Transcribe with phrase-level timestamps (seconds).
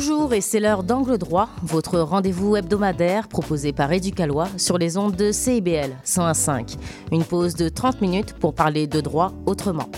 [0.00, 5.16] Bonjour et c'est l'heure d'Angle droit, votre rendez-vous hebdomadaire proposé par Éducalois sur les ondes
[5.16, 6.76] de CIBL 101.5.
[7.10, 9.88] Une pause de 30 minutes pour parler de droit autrement.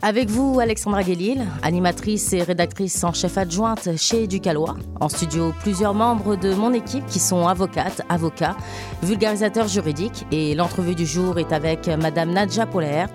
[0.00, 4.76] Avec vous, Alexandra Guélil, animatrice et rédactrice en chef adjointe chez Éducalois.
[5.00, 8.56] En studio, plusieurs membres de mon équipe qui sont avocates, avocats,
[9.02, 10.24] vulgarisateurs juridiques.
[10.30, 13.10] Et l'entrevue du jour est avec Madame Nadja Polert,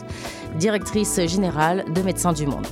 [0.58, 2.66] directrice générale de Médecins du Monde.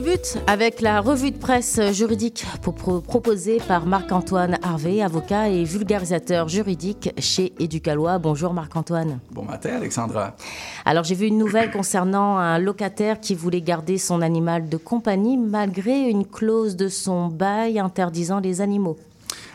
[0.00, 7.14] Débute avec la revue de presse juridique proposée par Marc-Antoine Harvey, avocat et vulgarisateur juridique
[7.18, 8.18] chez Éducalois.
[8.18, 9.20] Bonjour Marc-Antoine.
[9.30, 10.36] Bon matin Alexandra.
[10.84, 15.38] Alors j'ai vu une nouvelle concernant un locataire qui voulait garder son animal de compagnie
[15.38, 18.98] malgré une clause de son bail interdisant les animaux.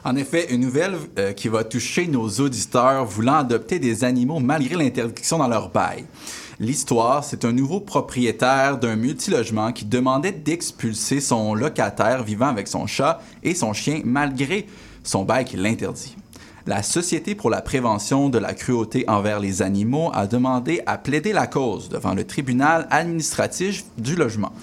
[0.03, 4.75] En effet, une nouvelle euh, qui va toucher nos auditeurs voulant adopter des animaux malgré
[4.75, 6.05] l'interdiction dans leur bail.
[6.61, 12.85] L'histoire, c'est un nouveau propriétaire d'un multilogement qui demandait d'expulser son locataire vivant avec son
[12.85, 14.67] chat et son chien malgré
[15.03, 16.15] son bail qui l'interdit.
[16.67, 21.33] La Société pour la prévention de la cruauté envers les animaux a demandé à plaider
[21.33, 24.53] la cause devant le tribunal administratif du logement.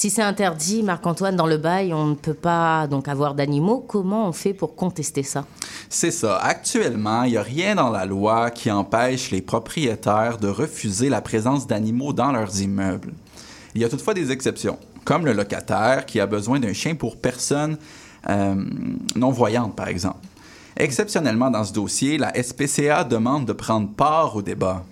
[0.00, 3.84] Si c'est interdit, Marc-Antoine, dans le bail, on ne peut pas donc avoir d'animaux.
[3.86, 5.44] Comment on fait pour contester ça?
[5.90, 6.38] C'est ça.
[6.38, 11.20] Actuellement, il n'y a rien dans la loi qui empêche les propriétaires de refuser la
[11.20, 13.12] présence d'animaux dans leurs immeubles.
[13.74, 17.18] Il y a toutefois des exceptions, comme le locataire qui a besoin d'un chien pour
[17.18, 17.76] personne
[18.30, 18.54] euh,
[19.16, 20.24] non-voyante, par exemple.
[20.78, 24.82] Exceptionnellement, dans ce dossier, la SPCA demande de prendre part au débat.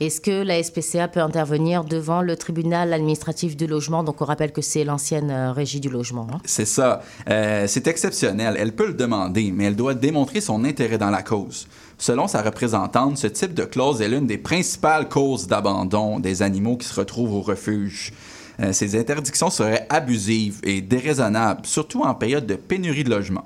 [0.00, 4.02] Est-ce que la SPCA peut intervenir devant le tribunal administratif du logement?
[4.02, 6.26] Donc, on rappelle que c'est l'ancienne euh, régie du logement.
[6.32, 6.38] Hein?
[6.44, 7.02] C'est ça.
[7.28, 8.56] Euh, c'est exceptionnel.
[8.58, 11.66] Elle peut le demander, mais elle doit démontrer son intérêt dans la cause.
[11.98, 16.76] Selon sa représentante, ce type de clause est l'une des principales causes d'abandon des animaux
[16.76, 18.12] qui se retrouvent au refuge.
[18.60, 23.44] Euh, ces interdictions seraient abusives et déraisonnables, surtout en période de pénurie de logement.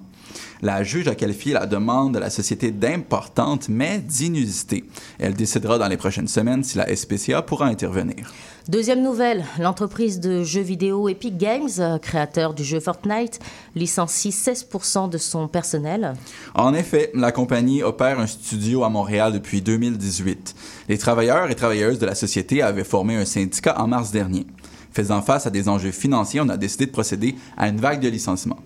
[0.64, 4.84] La juge a qualifié la demande de la société d'importante mais d'inusité.
[5.18, 8.32] Elle décidera dans les prochaines semaines si la SPCA pourra intervenir.
[8.66, 13.40] Deuxième nouvelle, l'entreprise de jeux vidéo Epic Games, créateur du jeu Fortnite,
[13.74, 16.14] licencie 16% de son personnel.
[16.54, 20.54] En effet, la compagnie opère un studio à Montréal depuis 2018.
[20.88, 24.46] Les travailleurs et travailleuses de la société avaient formé un syndicat en mars dernier.
[24.92, 28.08] Faisant face à des enjeux financiers, on a décidé de procéder à une vague de
[28.08, 28.60] licenciements.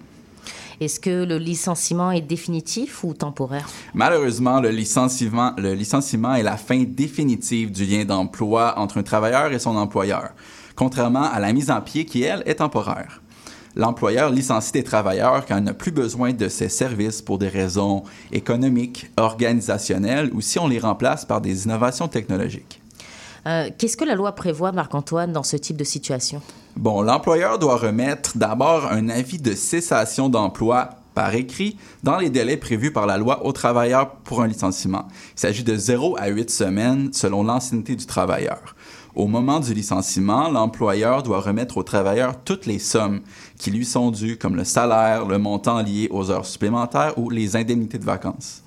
[0.81, 3.69] Est-ce que le licenciement est définitif ou temporaire?
[3.94, 9.53] Malheureusement, le licenciement, le licenciement est la fin définitive du lien d'emploi entre un travailleur
[9.53, 10.31] et son employeur,
[10.77, 13.21] contrairement à la mise en pied qui, elle, est temporaire.
[13.75, 18.05] L'employeur licencie des travailleurs quand il n'a plus besoin de ses services pour des raisons
[18.31, 22.78] économiques, organisationnelles ou si on les remplace par des innovations technologiques.
[23.47, 26.43] Euh, Qu'est-ce que la loi prévoit, Marc-Antoine, dans ce type de situation?
[26.76, 32.56] Bon, l'employeur doit remettre d'abord un avis de cessation d'emploi par écrit dans les délais
[32.56, 35.09] prévus par la loi aux travailleurs pour un licenciement.
[35.37, 38.77] Il s'agit de 0 à 8 semaines selon l'ancienneté du travailleur.
[39.16, 43.22] Au moment du licenciement, l'employeur doit remettre au travailleur toutes les sommes
[43.59, 47.56] qui lui sont dues, comme le salaire, le montant lié aux heures supplémentaires ou les
[47.56, 48.62] indemnités de vacances.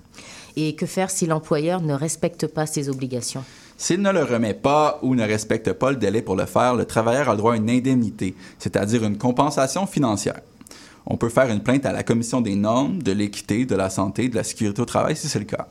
[0.58, 3.46] Et que faire si l'employeur ne respecte pas ses obligations?
[3.81, 6.86] S'il ne le remet pas ou ne respecte pas le délai pour le faire, le
[6.86, 10.40] travailleur a le droit à une indemnité, c'est-à-dire une compensation financière.
[11.08, 14.30] On peut faire une plainte à la Commission des normes, de l'équité, de la santé,
[14.30, 15.68] de la sécurité au travail si c'est le cas.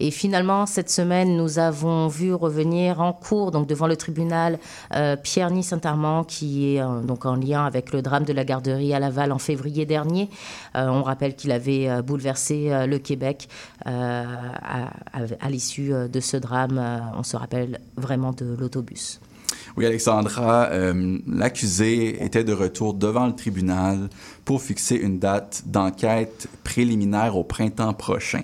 [0.00, 4.58] Et finalement, cette semaine, nous avons vu revenir en cours, donc devant le tribunal,
[4.94, 8.94] euh, Pierre Ny Saint-Armand, qui est donc en lien avec le drame de la garderie
[8.94, 10.28] à Laval en février dernier.
[10.76, 13.48] Euh, on rappelle qu'il avait euh, bouleversé le Québec
[13.84, 16.80] à, l'issue de ce drame.
[17.16, 19.20] on se rappelle vraiment de l'autobus.
[19.76, 20.68] Oui, Alexandra,
[21.26, 24.08] l'accusé était de retour devant le tribunal
[24.44, 28.42] pour fixer une date d'enquête préliminaire au printemps prochain.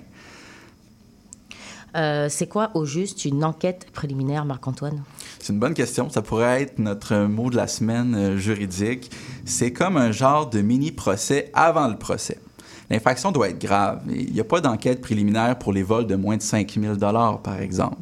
[1.95, 5.03] Euh, c'est quoi, au juste, une enquête préliminaire, Marc-Antoine?
[5.39, 6.09] C'est une bonne question.
[6.09, 9.11] Ça pourrait être notre mot de la semaine euh, juridique.
[9.45, 12.39] C'est comme un genre de mini-procès avant le procès.
[12.89, 14.01] L'infraction doit être grave.
[14.09, 17.59] Il n'y a pas d'enquête préliminaire pour les vols de moins de 5 000 par
[17.59, 17.97] exemple.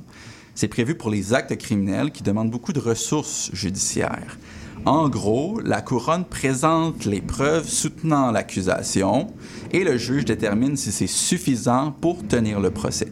[0.56, 4.38] C'est prévu pour les actes criminels qui demandent beaucoup de ressources judiciaires.
[4.86, 9.28] En gros, la couronne présente les preuves soutenant l'accusation
[9.72, 13.08] et le juge détermine si c'est suffisant pour tenir le procès.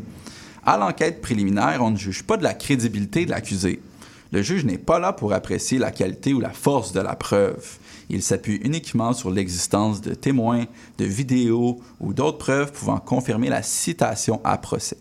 [0.65, 3.81] À l'enquête préliminaire, on ne juge pas de la crédibilité de l'accusé.
[4.31, 7.79] Le juge n'est pas là pour apprécier la qualité ou la force de la preuve.
[8.13, 10.65] Il s'appuie uniquement sur l'existence de témoins,
[10.97, 14.97] de vidéos ou d'autres preuves pouvant confirmer la citation à procès.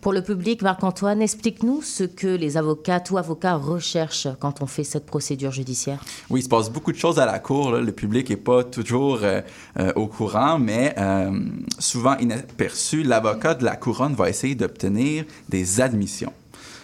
[0.00, 4.82] Pour le public, Marc-Antoine, explique-nous ce que les avocates ou avocats recherchent quand on fait
[4.82, 6.02] cette procédure judiciaire.
[6.30, 7.72] Oui, il se passe beaucoup de choses à la cour.
[7.72, 9.42] Le public n'est pas toujours euh,
[9.78, 11.38] euh, au courant, mais euh,
[11.78, 16.32] souvent inaperçu, l'avocat de la couronne va essayer d'obtenir des admissions.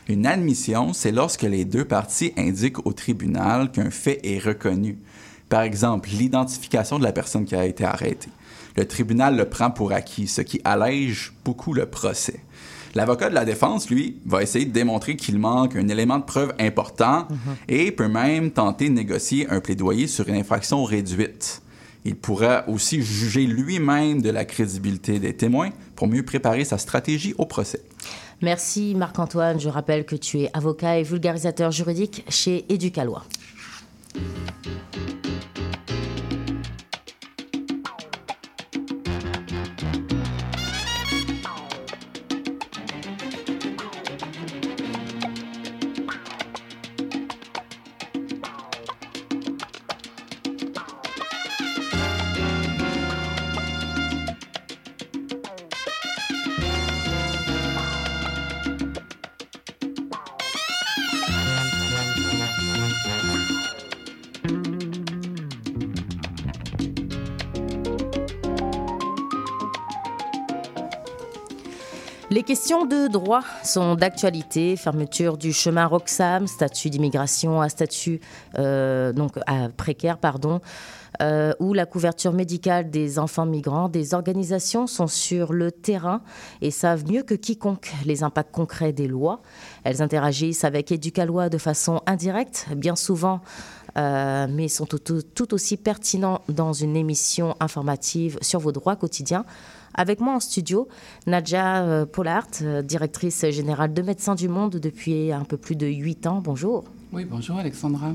[0.09, 4.99] Une admission, c'est lorsque les deux parties indiquent au tribunal qu'un fait est reconnu.
[5.50, 8.31] Par exemple, l'identification de la personne qui a été arrêtée.
[8.76, 12.41] Le tribunal le prend pour acquis, ce qui allège beaucoup le procès.
[12.94, 16.55] L'avocat de la défense, lui, va essayer de démontrer qu'il manque un élément de preuve
[16.61, 17.56] important mhm.
[17.69, 21.62] et peut même tenter de négocier un plaidoyer sur une infraction réduite.
[22.05, 27.35] Il pourra aussi juger lui-même de la crédibilité des témoins pour mieux préparer sa stratégie
[27.38, 27.82] au procès.
[28.41, 29.58] Merci Marc-Antoine.
[29.61, 33.25] Je rappelle que tu es avocat et vulgarisateur juridique chez Éducalois.
[72.32, 74.77] Les questions de droit sont d'actualité.
[74.77, 78.21] Fermeture du chemin Roxham, statut d'immigration à statut
[78.56, 80.61] euh, donc à précaire, pardon.
[81.21, 86.23] Euh, ou la couverture médicale des enfants migrants, des organisations sont sur le terrain
[86.62, 89.43] et savent mieux que quiconque les impacts concrets des lois.
[89.83, 93.41] Elles interagissent avec Éducalois de façon indirecte, bien souvent,
[93.99, 99.44] euh, mais sont tout, tout aussi pertinents dans une émission informative sur vos droits quotidiens.
[99.95, 100.89] Avec moi en studio,
[101.27, 105.87] Nadja euh, Pollard, euh, directrice générale de Médecins du Monde depuis un peu plus de
[105.87, 106.41] huit ans.
[106.43, 106.85] Bonjour.
[107.13, 108.13] Oui, bonjour Alexandra.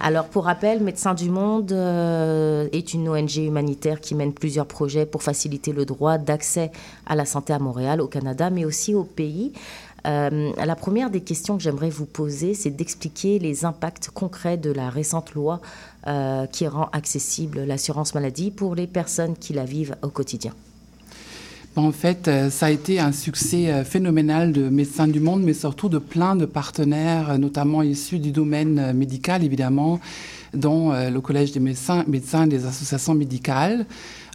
[0.00, 5.04] Alors, pour rappel, Médecins du Monde euh, est une ONG humanitaire qui mène plusieurs projets
[5.04, 6.72] pour faciliter le droit d'accès
[7.06, 9.52] à la santé à Montréal, au Canada, mais aussi au pays.
[10.04, 14.88] la première des questions que j'aimerais vous poser, c'est d'expliquer les impacts concrets de la
[14.88, 15.60] récente loi
[16.50, 20.52] qui rend accessible l'assurance maladie pour les personnes qui la vivent au quotidien.
[21.74, 25.54] En fait, euh, ça a été un succès euh, phénoménal de Médecins du Monde, mais
[25.54, 29.98] surtout de plein de partenaires, euh, notamment issus du domaine médical, évidemment,
[30.52, 33.86] dont le Collège des médecins, médecins des associations médicales.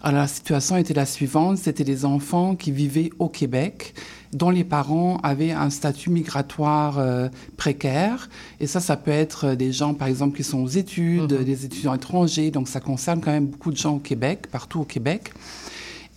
[0.01, 3.93] Alors, la situation était la suivante, c'était des enfants qui vivaient au Québec,
[4.33, 6.99] dont les parents avaient un statut migratoire
[7.55, 8.29] précaire.
[8.59, 11.43] Et ça, ça peut être des gens, par exemple, qui sont aux études, mmh.
[11.43, 12.49] des étudiants étrangers.
[12.49, 15.33] Donc, ça concerne quand même beaucoup de gens au Québec, partout au Québec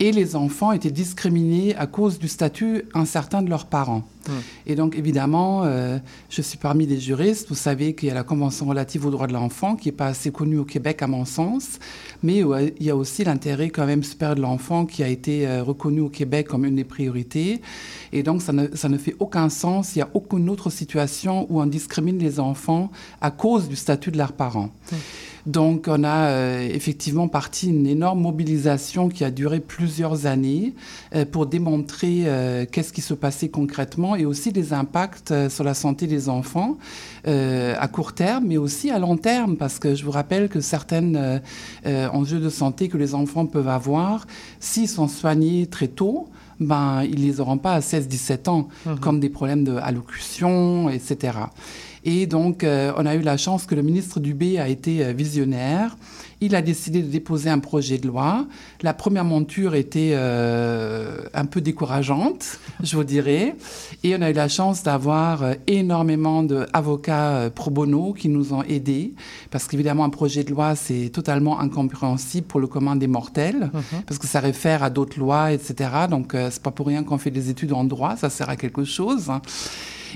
[0.00, 4.02] et les enfants étaient discriminés à cause du statut incertain de leurs parents.
[4.26, 4.32] Hmm.
[4.66, 5.98] Et donc, évidemment, euh,
[6.30, 7.48] je suis parmi les juristes.
[7.50, 10.06] Vous savez qu'il y a la Convention relative aux droits de l'enfant, qui n'est pas
[10.06, 11.78] assez connue au Québec, à mon sens.
[12.22, 15.62] Mais il y a aussi l'intérêt quand même supérieur de l'enfant, qui a été euh,
[15.62, 17.60] reconnu au Québec comme une des priorités.
[18.12, 19.96] Et donc, ça ne, ça ne fait aucun sens.
[19.96, 24.10] Il n'y a aucune autre situation où on discrimine les enfants à cause du statut
[24.10, 24.70] de leurs parents.
[24.90, 24.96] Hmm.
[25.50, 30.74] Donc, on a euh, effectivement parti une énorme mobilisation qui a duré plusieurs années
[31.12, 35.74] euh, pour démontrer euh, qu'est-ce qui se passait concrètement et aussi les impacts sur la
[35.74, 36.78] santé des enfants
[37.24, 41.40] à court terme, mais aussi à long terme, parce que je vous rappelle que certains
[41.84, 44.26] enjeux de santé que les enfants peuvent avoir,
[44.58, 46.28] s'ils sont soignés très tôt,
[46.60, 48.94] ben, ils les auront pas à 16-17 ans, mmh.
[48.96, 51.32] comme des problèmes de allocution, etc.
[52.04, 55.12] Et donc, euh, on a eu la chance que le ministre Dubé a été euh,
[55.12, 55.96] visionnaire.
[56.40, 58.46] Il a décidé de déposer un projet de loi.
[58.80, 63.54] La première monture était euh, un peu décourageante, je vous dirais.
[64.02, 69.12] Et on a eu la chance d'avoir énormément d'avocats pro bono qui nous ont aidés.
[69.50, 73.70] Parce qu'évidemment, un projet de loi, c'est totalement incompréhensible pour le commun des mortels.
[73.74, 74.02] Mhm.
[74.06, 75.90] Parce que ça réfère à d'autres lois, etc.
[76.08, 78.16] Donc, c'est pas pour rien qu'on fait des études en droit.
[78.16, 79.30] Ça sert à quelque chose.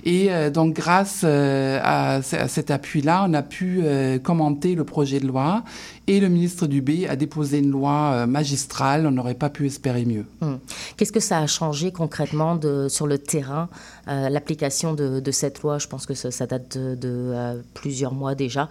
[0.02, 5.20] Et euh, donc, grâce euh, à, cet appui-là, on a pu euh, commenter le projet
[5.20, 5.62] de loi
[6.06, 9.06] et le ministre Dubé a déposé une loi magistrale.
[9.06, 10.26] On n'aurait pas pu espérer mieux.
[10.42, 10.58] Hum.
[10.96, 13.70] Qu'est-ce que ça a changé concrètement sur le terrain,
[14.06, 15.78] l'application de, cette loi?
[15.78, 18.68] Je pense que ça, date de, de plusieurs mois déjà.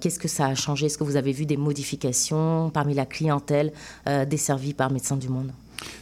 [0.00, 0.86] Qu'est-ce que ça a changé?
[0.86, 3.72] Est-ce que vous avez vu des modifications parmi la clientèle
[4.30, 5.52] desservie par Médecins du Monde?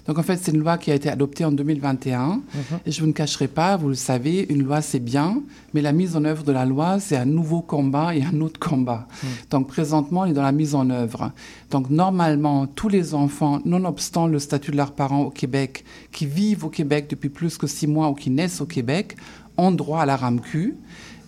[0.07, 2.27] Donc en fait, c'est une loi qui a été adoptée en 2021.
[2.27, 2.43] Mhm.
[2.87, 5.43] Et je vous ne cacherai pas, vous le savez, une loi c'est bien,
[5.75, 8.61] mais la mise en œuvre de la loi, c'est un nouveau combat et un autre
[8.61, 9.07] combat.
[9.23, 9.29] Mhm.
[9.51, 11.33] Donc présentement, on est dans la mise en œuvre.
[11.71, 16.65] Donc normalement, tous les enfants, nonobstant le statut de leurs parents au Québec, qui vivent
[16.65, 19.17] au Québec depuis plus que six mois ou qui naissent au Québec,
[19.61, 20.75] ont droit à la RAMQ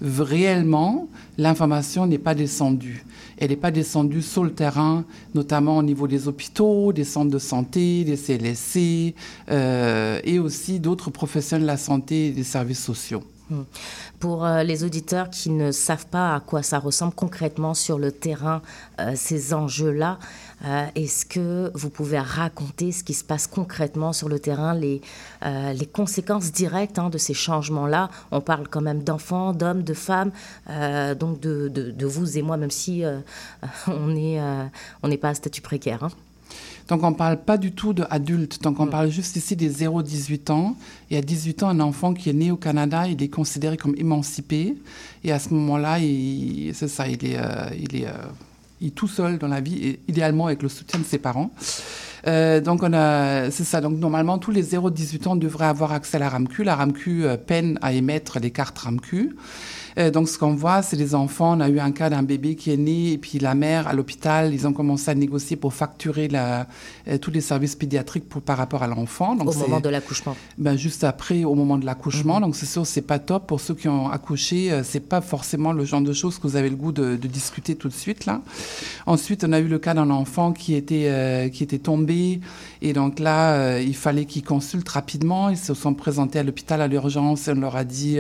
[0.02, 1.08] réellement,
[1.38, 3.04] l'information n'est pas descendue.
[3.38, 7.38] Elle n'est pas descendue sur le terrain, notamment au niveau des hôpitaux, des centres de
[7.38, 9.14] santé, des CLSC
[9.50, 13.22] euh, et aussi d'autres professionnels de la santé et des services sociaux.
[13.50, 13.62] Hmm.
[14.20, 18.12] Pour euh, les auditeurs qui ne savent pas à quoi ça ressemble concrètement sur le
[18.12, 18.62] terrain,
[19.00, 20.18] euh, ces enjeux-là,
[20.64, 25.00] euh, est-ce que vous pouvez raconter ce qui se passe concrètement sur le terrain, les,
[25.42, 28.11] les conséquences directes hein, de ces changements-là?
[28.31, 30.31] On parle quand même d'enfants, d'hommes, de femmes,
[31.19, 33.02] donc de, de, vous et moi, même si
[33.87, 34.40] on n'est
[35.02, 36.04] on n'est pas à statut précaire.
[36.04, 36.11] Hein.
[36.88, 38.90] Donc on ne parle pas du tout d'adultes, donc on mm.
[38.90, 40.76] parle juste ici des 0-18 ans.
[41.11, 43.95] Et à 18 ans, un enfant qui est né au Canada, il est considéré comme
[43.97, 44.76] émancipé.
[45.25, 45.99] Et à ce moment-là,
[46.75, 48.51] c'est ça, il est, euh, il, est, euh, il est
[48.90, 51.50] tout seul dans la vie, et idéalement avec le soutien de ses parents.
[52.26, 53.81] Euh, donc on a, c'est ça.
[53.81, 56.64] Donc normalement tous les 0-18 ans devraient avoir accès à la RAMQ.
[56.64, 59.31] La RAMQ peine à émettre les cartes RAMQ.
[59.99, 61.57] Euh, donc, ce qu'on voit, c'est les enfants.
[61.57, 63.93] On a eu un cas d'un bébé qui est né et puis la mère à
[63.93, 66.67] l'hôpital, ils ont commencé à négocier pour facturer la,
[67.09, 69.37] euh, tous les services pédiatriques pour, par rapport à l'enfant.
[69.38, 70.37] Au moment de l'accouchement.
[70.59, 72.37] Ben, juste après, au moment de l'accouchement.
[72.37, 72.43] Mhm.
[72.43, 74.73] Donc, c'est sûr, c'est pas top pour ceux qui ont accouché.
[74.73, 77.29] Euh, c'est pas forcément le genre de choses que vous avez le goût de, de
[77.29, 78.41] discuter tout de suite là.
[79.07, 82.12] Ensuite, on a eu le cas d'un enfant qui était qui était tombé
[82.81, 85.50] et donc là, il fallait qu'ils consultent rapidement.
[85.50, 88.19] Ils se sont présentés à l'hôpital à l'urgence on leur a dit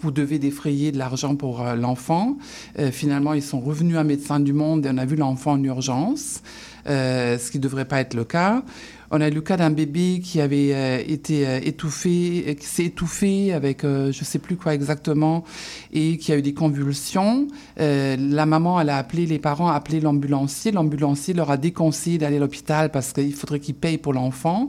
[0.00, 2.36] vous devez défrayer de la argent pour euh, l'enfant.
[2.78, 5.62] Euh, finalement, ils sont revenus à Médecins du Monde et on a vu l'enfant en
[5.62, 6.42] urgence,
[6.86, 8.62] euh, ce qui ne devrait pas être le cas.
[9.10, 13.82] On a eu le cas d'un bébé qui avait été étouffé, qui s'est étouffé avec
[13.82, 15.44] je ne sais plus quoi exactement
[15.92, 17.46] et qui a eu des convulsions.
[17.78, 20.72] la maman, elle a appelé, les parents ont appelé l'ambulancier.
[20.72, 24.68] L'ambulancier leur a déconseillé d'aller à l'hôpital parce qu'il faudrait qu'ils payent pour l'enfant.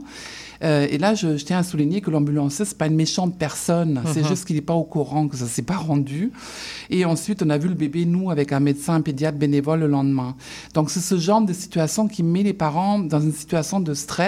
[0.62, 4.02] Euh, et là, je, tiens à souligner que l'ambulancier, c'est pas une méchante personne.
[4.06, 4.28] C'est uh-huh.
[4.28, 6.32] juste qu'il n'est pas au courant, que ça s'est pas rendu.
[6.90, 9.86] Et ensuite, on a vu le bébé, nous, avec un médecin, un pédiatre bénévole le
[9.86, 10.34] lendemain.
[10.74, 14.27] Donc, c'est ce genre de situation qui met les parents dans une situation de stress.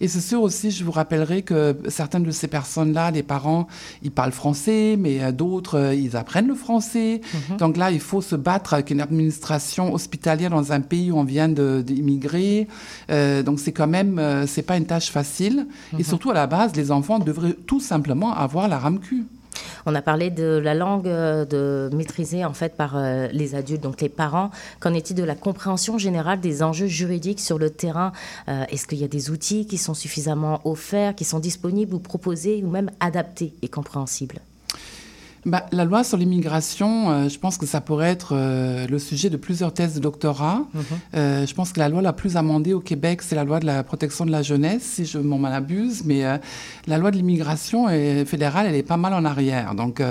[0.00, 3.66] Et c'est sûr aussi, je vous rappellerai que certaines de ces personnes-là, les parents,
[4.02, 7.20] ils parlent français, mais euh, d'autres, euh, ils apprennent le français.
[7.22, 7.56] Uh-huh.
[7.58, 11.24] Donc là, il faut se battre avec une administration hospitalière dans un pays où on
[11.24, 12.68] vient d'immigrer.
[13.08, 15.66] donc, c'est quand même, c'est pas une tâche facile.
[15.92, 16.04] Et mhm.
[16.04, 19.24] surtout, à la base, les enfants devraient tout simplement avoir la RAMQ.
[19.86, 23.82] On a parlé de la langue euh, de maîtrisée en fait par euh, les adultes,
[23.82, 24.50] donc les parents.
[24.80, 28.12] Qu'en est-il de la compréhension générale des enjeux juridiques sur le terrain
[28.48, 31.98] euh, Est-ce qu'il y a des outils qui sont suffisamment offerts, qui sont disponibles ou
[31.98, 34.40] proposés ou même adaptés et compréhensibles?
[35.46, 39.30] Bah, la loi sur l'immigration, euh, je pense que ça pourrait être euh, le sujet
[39.30, 40.66] de plusieurs thèses de doctorat.
[40.74, 40.82] Mhm.
[41.14, 43.64] Euh, je pense que la loi la plus amendée au Québec, c'est la loi de
[43.64, 46.02] la protection de la jeunesse, si je m'en abuse.
[46.04, 46.22] Mais
[46.86, 47.88] la loi de l'immigration
[48.26, 49.74] fédérale, elle est pas mal en arrière.
[49.74, 50.02] Donc,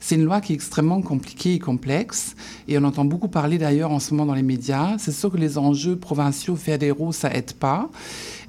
[0.00, 2.34] c'est une loi qui est extrêmement compliquée et complexe.
[2.68, 4.96] Et on entend beaucoup parler d'ailleurs en ce moment dans les médias.
[4.98, 7.88] C'est sûr que les enjeux provinciaux, fédéraux, ça aide pas.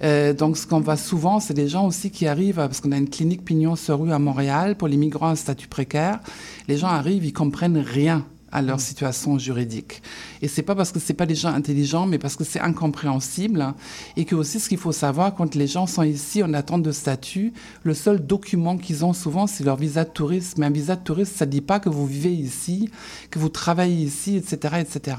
[0.04, 2.98] Euh, donc, ce qu'on voit souvent, c'est des gens aussi qui arrivent, parce qu'on a
[2.98, 6.20] une clinique pignon sur rue à Montréal pour les migrants à statut précaire.
[6.68, 8.80] Les gens arrivent, ils comprennent rien à leur mm.
[8.80, 10.02] situation juridique.
[10.42, 13.74] Et c'est pas parce que c'est pas des gens intelligents, mais parce que c'est incompréhensible.
[14.16, 16.92] et que aussi, ce qu'il faut savoir, quand les gens sont ici en attente de
[16.92, 17.52] statut,
[17.84, 20.58] le seul document qu'ils ont souvent, c'est leur visa de touriste.
[20.58, 22.90] Mais un visa de touriste, ça dit pas que vous vivez ici,
[23.32, 25.18] que vous travaillez ici, etc., etc.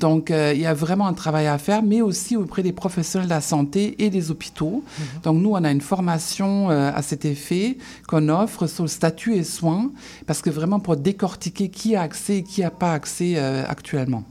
[0.00, 3.28] Donc, euh, il y a vraiment un travail à faire, mais aussi auprès des professionnels
[3.28, 4.82] de la santé et des hôpitaux.
[4.82, 5.22] Mm-hmm.
[5.24, 7.76] Donc, nous, on a une formation euh, à cet effet
[8.08, 9.90] qu'on offre sur le statut et soins,
[10.26, 14.24] parce que vraiment pour décortiquer qui a accès et qui a pas accès euh, actuellement.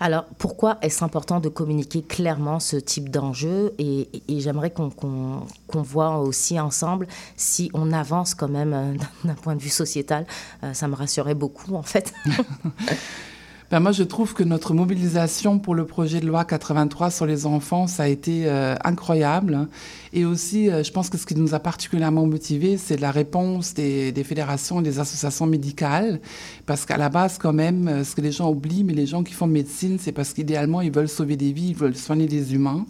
[0.00, 6.58] Alors, pourquoi est-ce important de communiquer clairement ce type d'enjeu Et, j'aimerais qu'on voit aussi
[6.58, 7.06] ensemble
[7.36, 8.94] si on avance quand même euh,
[9.24, 10.26] d'un point de vue sociétal.
[10.62, 12.12] Euh, ça me rassurait beaucoup, en fait.
[13.74, 17.44] Ben moi, je trouve que notre mobilisation pour le projet de loi 83 sur les
[17.44, 19.66] enfants, ça a été euh, incroyable.
[20.12, 23.74] Et aussi, euh, je pense que ce qui nous a particulièrement motivés, c'est la réponse
[23.74, 26.20] des, des, fédérations et des associations médicales.
[26.66, 29.24] Parce qu'à la base, quand même, euh, ce que les gens oublient, mais les gens
[29.24, 32.54] qui font médecine, c'est parce qu'idéalement, ils veulent sauver des vies, ils veulent soigner des
[32.54, 32.86] humains.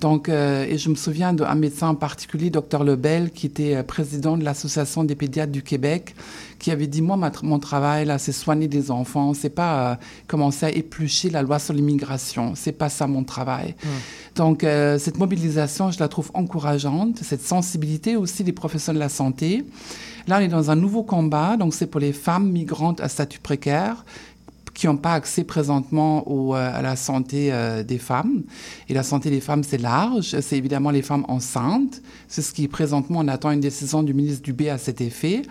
[0.00, 3.82] Donc, euh, et je me souviens d'un médecin en particulier, docteur Lebel, qui était euh,
[3.82, 6.14] président de l'Association des pédiatres du Québec,
[6.60, 9.94] qui avait dit, moi, ma, mon travail, là, c'est soigner des enfants, c'est pas euh,
[10.28, 13.74] commencer à éplucher la loi sur l'immigration, c'est pas ça mon travail.
[13.82, 13.88] Mmh.
[14.36, 19.08] Donc, euh, cette mobilisation, je la trouve encourageante, cette sensibilité aussi des professionnels de la
[19.08, 19.64] santé.
[20.28, 23.40] Là, on est dans un nouveau combat, donc c'est pour les femmes migrantes à statut
[23.40, 24.04] précaire
[24.78, 28.44] qui n'ont pas accès présentement au, euh, à la santé euh, des femmes.
[28.88, 30.38] Et la santé des femmes, c'est large.
[30.40, 32.00] C'est évidemment les femmes enceintes.
[32.28, 35.42] C'est ce qui, présentement, on attend une décision du ministre Dubé à cet effet.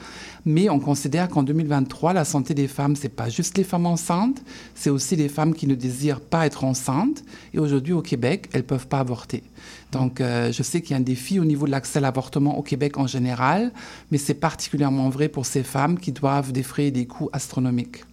[0.46, 4.42] Mais on considère qu'en 2023, la santé des femmes, c'est pas juste les femmes enceintes,
[4.76, 7.22] c'est aussi les femmes qui ne désirent pas être enceintes.
[7.54, 9.44] Et aujourd'hui, au Québec, elles peuvent pas avorter.
[9.92, 12.58] Donc, euh, je sais qu'il y a un défi au niveau de l'accès à l'avortement
[12.58, 13.74] au Québec en général,
[14.10, 18.06] mais c'est particulièrement vrai pour ces femmes qui doivent défrayer des coûts astronomiques.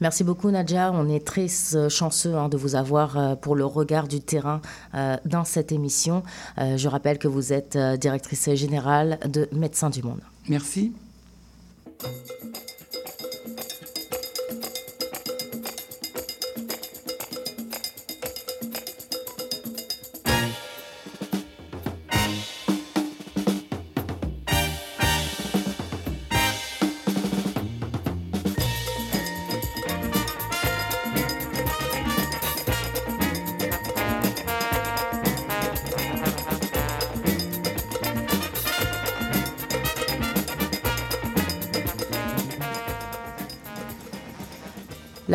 [0.00, 0.92] Merci beaucoup Nadja.
[0.92, 4.60] On est très euh, chanceux hein, de vous avoir euh, pour le regard du terrain
[4.94, 6.22] euh, dans cette émission.
[6.58, 10.20] je rappelle que vous êtes directrice générale de Médecins du Monde.
[10.48, 10.92] Merci.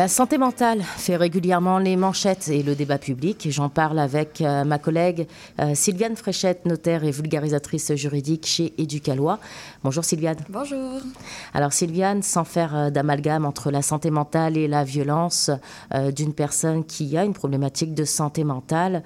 [0.00, 3.48] La santé mentale fait régulièrement les manchettes et le débat public.
[3.50, 5.28] J'en parle avec euh, ma collègue
[5.60, 9.38] euh, Sylviane Fréchette, notaire et vulgarisatrice juridique chez Éducalois.
[9.84, 10.38] Bonjour Sylviane.
[10.48, 11.02] Bonjour.
[11.52, 15.50] Alors Sylviane, sans faire euh, d'amalgame entre la santé mentale et la violence
[16.16, 19.02] d'une personne qui a une problématique de santé mentale,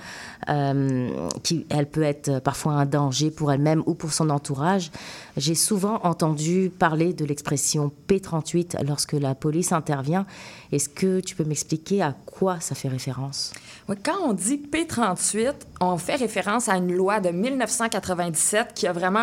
[1.43, 4.93] qui elle peut être parfois un danger pour elle-même ou pour son entourage,
[5.37, 10.27] j'ai souvent entendu parler de l'expression P38 lorsque la police intervient.
[10.73, 13.53] Est-ce que tu peux m'expliquer à quoi ça fait référence?
[13.87, 19.21] Quand on dit P38, on fait référence à une loi de 1997 qui a vraiment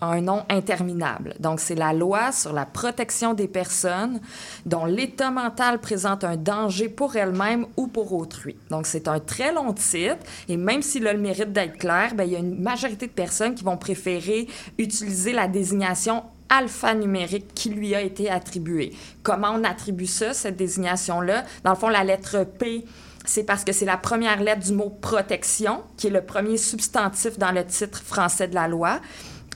[0.00, 1.36] un, nom interminable.
[1.38, 4.20] Donc, c'est la loi sur la protection des personnes
[4.66, 8.56] dont l'état mental présente un danger pour elles-mêmes ou pour autrui.
[8.68, 12.24] Donc, c'est un très long titre et même s'il a le mérite d'être clair, bien,
[12.24, 17.70] il y a une majorité de personnes qui vont préférer utiliser la désignation alphanumérique qui
[17.70, 18.92] lui a été attribuée.
[19.22, 21.44] Comment on attribue ça, cette désignation-là?
[21.62, 22.84] Dans le fond, la lettre P,
[23.30, 27.38] c'est parce que c'est la première lettre du mot protection, qui est le premier substantif
[27.38, 28.98] dans le titre français de la loi.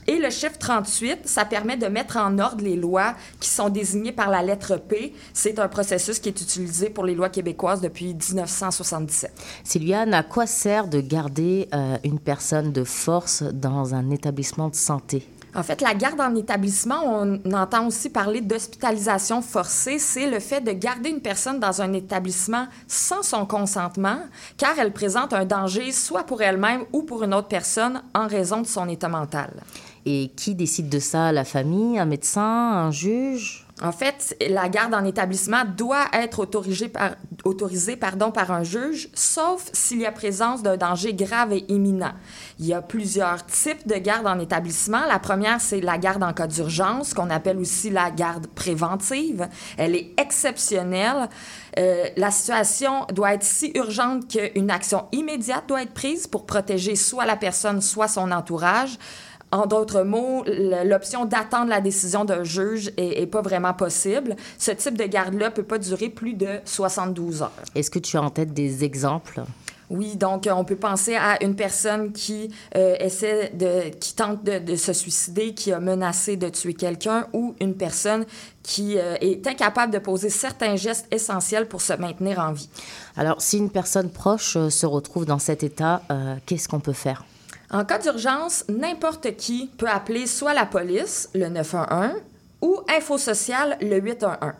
[0.07, 4.13] Et le chiffre 38, ça permet de mettre en ordre les lois qui sont désignées
[4.13, 5.13] par la lettre P.
[5.33, 9.33] C'est un processus qui est utilisé pour les lois québécoises depuis 1977.
[9.65, 14.75] Sylviane, à quoi sert de garder euh, une personne de force dans un établissement de
[14.75, 15.27] santé?
[15.55, 19.99] En fait, la garde en établissement, on entend aussi parler d'hospitalisation forcée.
[19.99, 24.19] C'est le fait de garder une personne dans un établissement sans son consentement,
[24.57, 28.61] car elle présente un danger soit pour elle-même ou pour une autre personne en raison
[28.61, 29.51] de son état mental.
[30.05, 31.31] Et qui décide de ça?
[31.31, 33.64] La famille, un médecin, un juge?
[33.81, 39.09] En fait, la garde en établissement doit être autorisée par, autorisée, pardon, par un juge,
[39.13, 42.13] sauf s'il y a présence d'un danger grave et imminent.
[42.57, 45.05] Il y a plusieurs types de garde en établissement.
[45.07, 49.49] La première, c'est la garde en cas d'urgence, qu'on appelle aussi la garde préventive.
[49.77, 51.27] Elle est exceptionnelle.
[51.77, 56.95] Euh, la situation doit être si urgente qu'une action immédiate doit être prise pour protéger
[56.95, 58.97] soit la personne, soit son entourage.
[59.55, 60.43] En d'autres mots,
[60.83, 64.35] l'option d'attendre la décision d'un juge est, pas vraiment possible.
[64.57, 67.53] Ce type de garde-là peut pas durer plus de 72 heures.
[67.73, 69.43] Est-ce que tu as en tête des exemples?
[69.89, 74.43] Oui, donc euh, on peut penser à une personne qui euh, essaie de, qui tente
[74.43, 78.25] de, se suicider, qui a menacé de tuer quelqu'un, ou une personne
[78.61, 82.67] qui euh, est incapable de poser certains gestes essentiels pour se maintenir en vie.
[83.15, 86.01] Alors, si une personne proche se retrouve dans cet état,
[86.45, 87.23] qu'est-ce qu'on peut faire?
[87.71, 92.11] En cas d'urgence, n'importe qui peut appeler soit la police, le 911,
[92.61, 94.53] ou Info Social, le 811.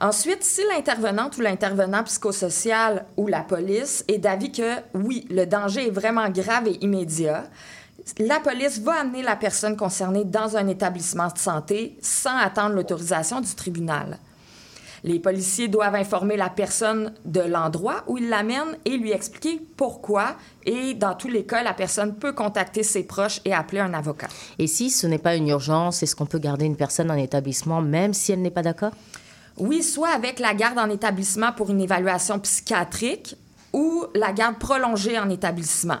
[0.00, 5.88] Ensuite, si l'intervenante ou l'intervenant psychosocial ou la police est d'avis que oui, le danger
[5.88, 7.44] est vraiment grave et immédiat,
[8.18, 13.40] la police va amener la personne concernée dans un établissement de santé sans attendre l'autorisation
[13.40, 14.18] du tribunal.
[15.04, 20.36] Les policiers doivent informer la personne de l'endroit où ils l'amènent et lui expliquer pourquoi.
[20.66, 24.28] Et dans tous les cas, la personne peut contacter ses proches et appeler un avocat.
[24.58, 27.80] Et si ce n'est pas une urgence, est-ce qu'on peut garder une personne en établissement
[27.80, 28.92] même si elle n'est pas d'accord?
[29.56, 33.34] Oui, soit avec la garde en établissement pour une évaluation psychiatrique
[33.72, 35.98] ou la garde prolongée en établissement.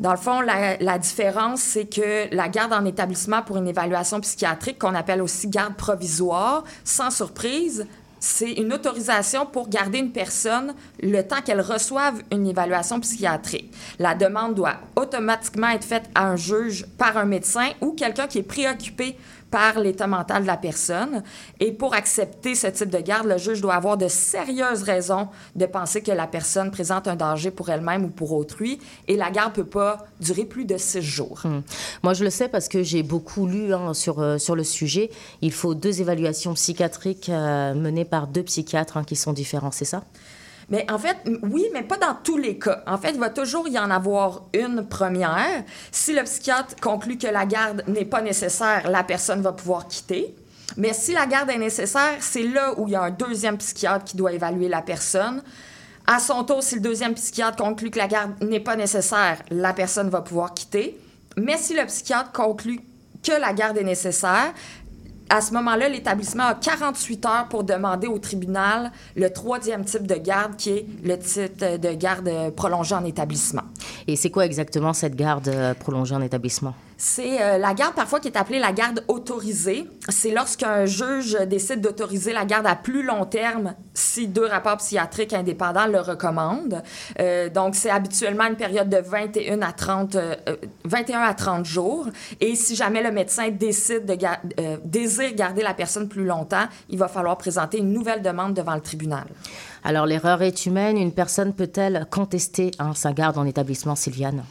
[0.00, 4.20] Dans le fond, la, la différence, c'est que la garde en établissement pour une évaluation
[4.20, 7.86] psychiatrique, qu'on appelle aussi garde provisoire, sans surprise,
[8.24, 13.70] c'est une autorisation pour garder une personne le temps qu'elle reçoive une évaluation psychiatrique.
[13.98, 18.38] La demande doit automatiquement être faite à un juge par un médecin ou quelqu'un qui
[18.38, 19.18] est préoccupé
[19.54, 21.22] par l'état mental de la personne.
[21.60, 25.64] Et pour accepter ce type de garde, le juge doit avoir de sérieuses raisons de
[25.64, 28.80] penser que la personne présente un danger pour elle-même ou pour autrui.
[29.06, 31.42] Et la garde peut pas durer plus de six jours.
[31.44, 31.62] Hum.
[32.02, 35.08] Moi, je le sais parce que j'ai beaucoup lu hein, sur, euh, sur le sujet.
[35.40, 39.84] Il faut deux évaluations psychiatriques euh, menées par deux psychiatres hein, qui sont différents, c'est
[39.84, 40.02] ça?
[40.70, 42.82] Mais en fait, oui, mais pas dans tous les cas.
[42.86, 45.64] En fait, il va toujours y en avoir une première.
[45.92, 50.34] Si le psychiatre conclut que la garde n'est pas nécessaire, la personne va pouvoir quitter.
[50.76, 54.04] Mais si la garde est nécessaire, c'est là où il y a un deuxième psychiatre
[54.04, 55.42] qui doit évaluer la personne.
[56.06, 59.72] À son tour, si le deuxième psychiatre conclut que la garde n'est pas nécessaire, la
[59.72, 60.98] personne va pouvoir quitter.
[61.36, 62.80] Mais si le psychiatre conclut
[63.22, 64.52] que la garde est nécessaire,
[65.30, 70.16] à ce moment-là, l'établissement a 48 heures pour demander au tribunal le troisième type de
[70.16, 73.62] garde, qui est le type de garde prolongée en établissement.
[74.06, 76.74] Et c'est quoi exactement cette garde euh, prolongée en établissement?
[76.96, 79.86] C'est euh, la garde parfois qui est appelée la garde autorisée.
[80.08, 85.32] C'est lorsqu'un juge décide d'autoriser la garde à plus long terme si deux rapports psychiatriques
[85.32, 86.82] indépendants le recommandent.
[87.18, 90.16] Euh, donc, c'est habituellement une période de 21 à 30,
[90.84, 92.06] 21 à 30 jours.
[92.40, 94.16] Et si jamais le médecin décide de
[94.84, 98.80] désire garder la personne plus longtemps, il va falloir présenter une nouvelle demande devant le
[98.80, 99.24] tribunal.
[99.86, 100.96] Alors, l'erreur est humaine.
[100.96, 104.42] Une personne peut-elle contester hein, sa garde en établissement, Sylviane?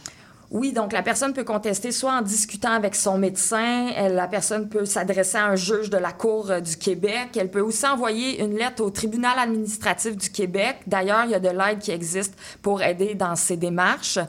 [0.53, 4.69] Oui, donc la personne peut contester soit en discutant avec son médecin, elle, la personne
[4.69, 8.39] peut s'adresser à un juge de la Cour euh, du Québec, elle peut aussi envoyer
[8.39, 10.81] une lettre au tribunal administratif du Québec.
[10.85, 14.19] D'ailleurs, il y a de l'aide qui existe pour aider dans ces démarches.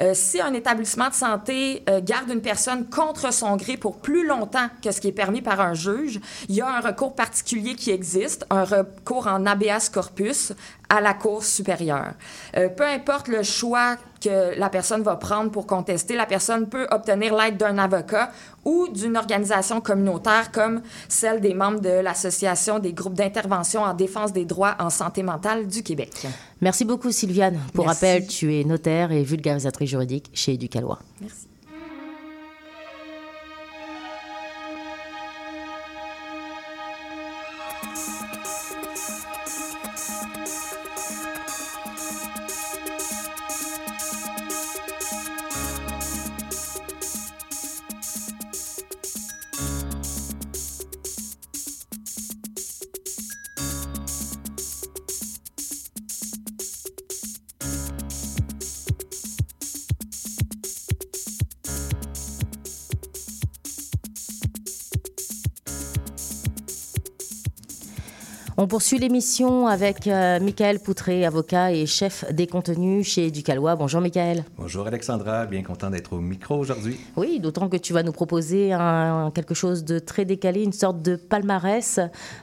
[0.00, 4.26] Euh, si un établissement de santé euh, garde une personne contre son gré pour plus
[4.26, 6.18] longtemps que ce qui est permis par un juge,
[6.48, 10.54] il y a un recours particulier qui existe, un recours en habeas corpus
[10.88, 12.12] à la Cour supérieure.
[12.56, 16.86] Euh, peu importe le choix que la personne va prendre pour contester, la personne peut
[16.90, 18.30] obtenir l'aide d'un avocat
[18.64, 24.32] ou d'une organisation communautaire comme celle des membres de l'Association des groupes d'intervention en défense
[24.32, 26.26] des droits en santé mentale du Québec.
[26.60, 27.58] Merci beaucoup, Sylviane.
[27.74, 28.04] Pour Merci.
[28.04, 30.98] rappel, tu es notaire et vulgarisatrice juridique chez Éducalois.
[31.20, 31.48] Merci.
[68.56, 73.74] On poursuit l'émission avec euh, Michael Poutré, avocat et chef des contenus chez Éducalois.
[73.74, 74.44] Bonjour Michael.
[74.56, 77.00] Bonjour Alexandra, bien content d'être au micro aujourd'hui.
[77.16, 81.02] Oui, d'autant que tu vas nous proposer un- quelque chose de très décalé, une sorte
[81.02, 81.98] de palmarès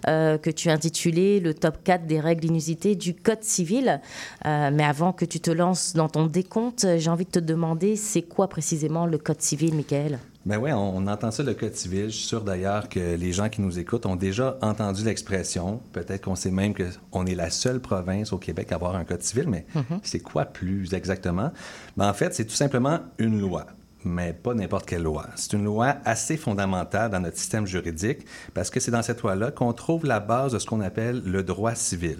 [0.09, 4.01] euh, que tu as intitulé le top 4 des règles inusitées du Code civil.
[4.45, 7.95] Euh, mais avant que tu te lances dans ton décompte, j'ai envie de te demander,
[7.95, 10.19] c'est quoi précisément le Code civil, Michael?
[10.43, 12.05] Ben ouais, on, entend ça le code civil.
[12.05, 15.79] Je suis sûr d'ailleurs que les gens qui nous écoutent ont déjà entendu l'expression.
[15.93, 16.73] Peut-être qu'on sait même
[17.11, 19.67] qu'on est la seule province au Québec à avoir un code civil, mais
[20.01, 21.51] c'est quoi plus exactement?
[21.95, 23.67] Ben en fait, c'est tout simplement une loi.
[24.03, 25.27] Mais pas n'importe quelle loi.
[25.35, 28.25] C'est une loi assez fondamentale dans notre système juridique
[28.55, 31.43] parce que c'est dans cette loi-là qu'on trouve la base de ce qu'on appelle le
[31.43, 32.17] droit civil.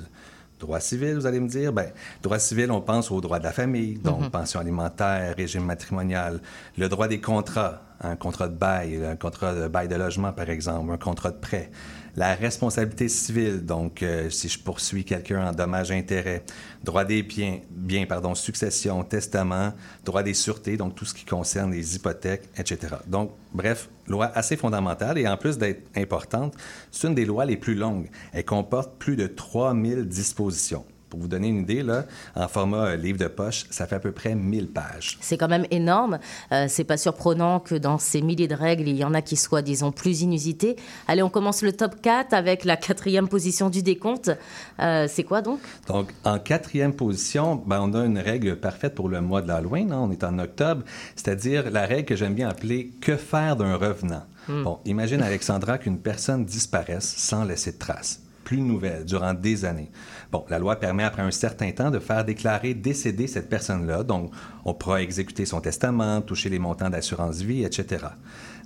[0.62, 3.52] Droit civil, vous allez me dire, ben, droit civil, on pense au droit de la
[3.52, 6.40] famille, donc pension alimentaire, régime matrimonial,
[6.78, 10.52] le droit des contrats, un contrat de bail, un contrat de bail de logement, par
[10.52, 11.72] exemple, un contrat de prêt.
[12.16, 16.44] La responsabilité civile, donc euh, si je poursuis quelqu'un en dommages-intérêts,
[16.84, 19.74] droit des biens, biens, pardon, succession, testament,
[20.06, 22.98] droit des sûretés, donc tout ce qui concerne les hypothèques, etc.
[23.08, 26.56] Donc, bref, loi assez fondamentale et en plus d'être importante,
[26.92, 28.10] c'est une des lois les plus longues.
[28.34, 30.86] Elle comporte plus de 3000 dispositions.
[31.12, 34.00] Pour vous donner une idée, là, en format euh, livre de poche, ça fait à
[34.00, 35.18] peu près 1000 pages.
[35.20, 36.20] C'est quand même énorme.
[36.54, 39.36] Euh, c'est pas surprenant que dans ces milliers de règles, il y en a qui
[39.36, 40.78] soient, disons, plus inusitées.
[41.10, 44.32] Allez, on commence le top 4 avec la quatrième position du décompte.
[44.80, 45.60] Euh, c'est quoi donc?
[45.88, 49.92] Donc, en quatrième position, ben, on a une règle parfaite pour le mois de l'Halloween.
[49.92, 50.00] Hein.
[50.04, 50.84] on est en octobre,
[51.18, 54.24] c'est-à-dire la règle que j'aime bien appeler Que faire d'un revenant?
[54.48, 54.64] Hmm.
[54.64, 58.22] Bon, imagine, Alexandra, qu'une personne disparaisse sans laisser de traces
[58.52, 59.90] plus nouvelles durant des années.
[60.32, 64.32] Bon, la loi permet après un certain temps de faire déclarer décédée cette personne-là, donc
[64.64, 68.06] on pourra exécuter son testament, toucher les montants d'assurance vie, etc.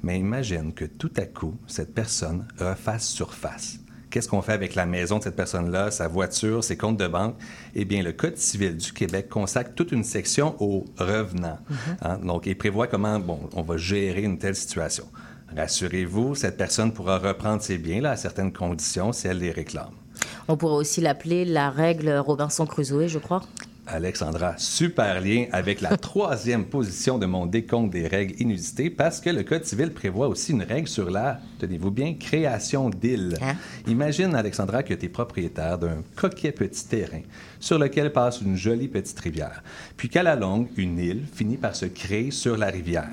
[0.04, 3.80] Mais imagine que tout à coup, cette personne refasse surface.
[4.12, 7.36] Qu'est-ce qu'on fait avec la maison de cette personne-là, sa voiture, ses comptes de banque?
[7.74, 11.58] Eh bien, le Code civil du Québec consacre toute une section aux revenants.
[11.70, 11.98] Mm-hmm.
[12.04, 12.18] Hein?
[12.20, 15.06] Donc, il prévoit comment bon, on va gérer une telle situation.
[15.58, 19.92] Rassurez-vous, cette personne pourra reprendre ses biens là, à certaines conditions si elle les réclame.
[20.48, 23.44] On pourrait aussi l'appeler la règle Robinson Crusoe, je crois.
[23.88, 29.30] Alexandra, super lien avec la troisième position de mon décompte des règles inusitées parce que
[29.30, 33.38] le Code civil prévoit aussi une règle sur la, tenez-vous bien, création d'îles.
[33.42, 33.56] Hein?
[33.88, 37.22] Imagine, Alexandra, que tu es propriétaire d'un coquet petit terrain
[37.60, 39.64] sur lequel passe une jolie petite rivière,
[39.98, 43.10] puis qu'à la longue, une île finit par se créer sur la rivière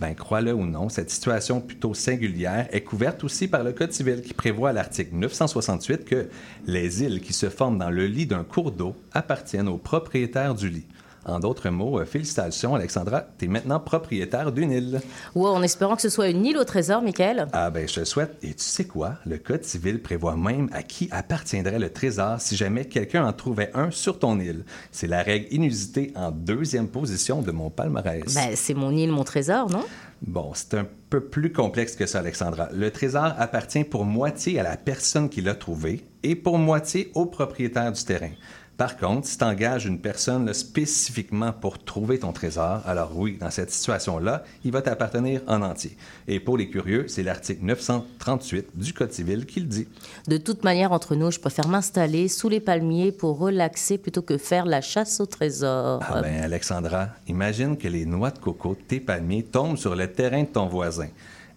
[0.00, 4.22] ben, crois-le ou non, cette situation plutôt singulière est couverte aussi par le Code civil
[4.22, 6.28] qui prévoit à l'article 968 que
[6.66, 10.68] les îles qui se forment dans le lit d'un cours d'eau appartiennent au propriétaire du
[10.68, 10.86] lit.
[11.26, 15.00] En d'autres mots, euh, félicitations, Alexandra, tu es maintenant propriétaire d'une île.
[15.34, 17.48] Ouais, en espérant que ce soit une île au trésor, Michael.
[17.52, 18.36] Ah ben, je le souhaite.
[18.42, 19.14] Et tu sais quoi?
[19.26, 23.70] Le Code civil prévoit même à qui appartiendrait le trésor si jamais quelqu'un en trouvait
[23.74, 24.64] un sur ton île.
[24.92, 28.34] C'est la règle inusitée en deuxième position de mon palmarès.
[28.34, 29.84] Ben, c'est mon île, mon trésor, non?
[30.26, 32.68] Bon, c'est un peu plus complexe que ça, Alexandra.
[32.72, 37.26] Le trésor appartient pour moitié à la personne qui l'a trouvé et pour moitié au
[37.26, 38.30] propriétaire du terrain.
[38.76, 43.50] Par contre, si tu engages une personne spécifiquement pour trouver ton trésor, alors oui, dans
[43.50, 45.96] cette situation-là, il va t'appartenir en entier.
[46.26, 49.86] Et pour les curieux, c'est l'article 938 du Code civil qui le dit.
[50.26, 54.38] De toute manière, entre nous, je préfère m'installer sous les palmiers pour relaxer plutôt que
[54.38, 56.02] faire la chasse au trésor.
[56.08, 60.10] Ah ben, Alexandra, imagine que les noix de coco de tes palmiers tombent sur le
[60.10, 61.08] terrain de ton voisin.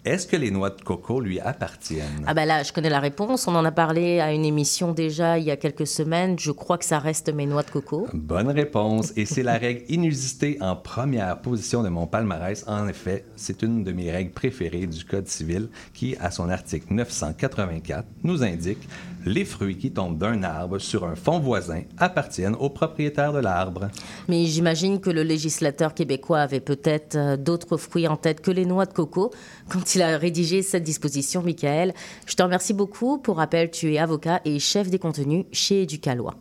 [0.07, 2.23] Est-ce que les noix de coco lui appartiennent?
[2.27, 3.45] Ah ben là, je connais la réponse.
[3.49, 6.39] On en a parlé à une émission déjà il y a quelques semaines.
[6.39, 8.07] Je crois que ça reste mes noix de coco.
[8.13, 9.11] Bonne réponse.
[9.17, 12.63] Et c'est la règle inusitée en première position de mon palmarès.
[12.67, 16.85] En effet, c'est une de mes règles préférées du Code civil qui, à son article
[16.89, 18.87] 984, nous indique
[19.25, 23.89] les fruits qui tombent d'un arbre sur un fond voisin appartiennent au propriétaire de l'arbre.
[24.27, 28.65] Mais j'imagine que le législateur québécois avait peut-être euh, d'autres fruits en tête que les
[28.65, 29.31] noix de coco
[29.69, 31.93] quand il a rédigé cette disposition, Michael.
[32.25, 33.17] Je te remercie beaucoup.
[33.17, 36.35] Pour rappel, tu es avocat et chef des contenus chez Éducalois.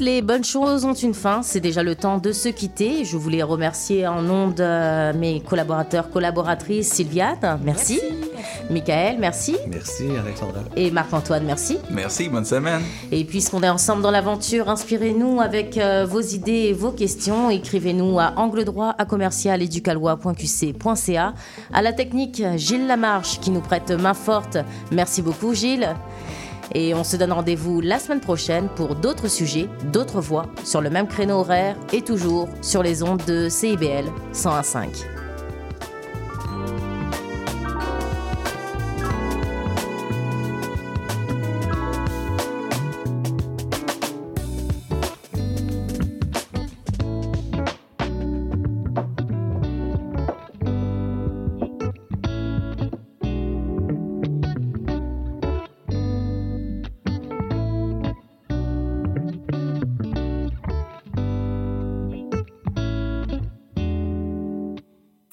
[0.00, 1.42] Les bonnes choses ont une fin.
[1.42, 3.04] C'est déjà le temps de se quitter.
[3.04, 8.00] Je voulais remercier en nom de mes collaborateurs, collaboratrices, Sylviane, merci.
[8.70, 9.56] Michael, merci.
[9.68, 10.60] Merci, Alexandra.
[10.76, 11.78] Et Marc-Antoine, merci.
[11.90, 12.82] Merci, bonne semaine.
[13.10, 17.50] Et puisqu'on est ensemble dans l'aventure, inspirez-nous avec euh, vos idées et vos questions.
[17.50, 19.62] Écrivez-nous à angle droit à commercial
[21.72, 24.58] À la technique, Gilles Lamarche qui nous prête main forte.
[24.90, 25.94] Merci beaucoup, Gilles.
[26.74, 30.90] Et on se donne rendez-vous la semaine prochaine pour d'autres sujets, d'autres voix, sur le
[30.90, 35.25] même créneau horaire et toujours sur les ondes de CIBL 101.5.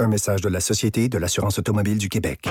[0.00, 2.48] Un message de la Société de l'assurance automobile du Québec.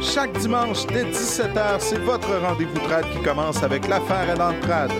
[0.00, 4.90] Chaque dimanche dès 17h, c'est votre rendez-vous trad qui commence avec l'affaire à trad.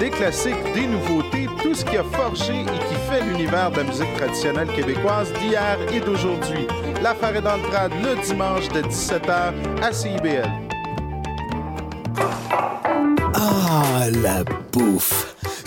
[0.00, 3.84] Des classiques, des nouveautés, tout ce qui a forgé et qui fait l'univers de la
[3.84, 6.66] musique traditionnelle québécoise d'hier et d'aujourd'hui.
[7.00, 9.52] L'affaire est dans le trad le dimanche de 17h
[9.84, 10.50] à CIBL.
[13.34, 15.29] Ah, la bouffe!